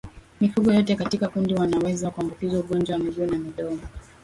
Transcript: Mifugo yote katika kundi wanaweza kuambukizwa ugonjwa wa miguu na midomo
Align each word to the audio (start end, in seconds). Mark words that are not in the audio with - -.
Mifugo 0.41 0.73
yote 0.73 0.95
katika 0.95 1.27
kundi 1.27 1.53
wanaweza 1.53 2.11
kuambukizwa 2.11 2.59
ugonjwa 2.59 2.97
wa 2.97 3.03
miguu 3.03 3.25
na 3.25 3.37
midomo 3.37 3.79